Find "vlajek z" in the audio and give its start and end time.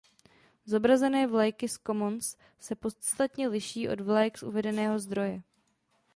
4.01-4.43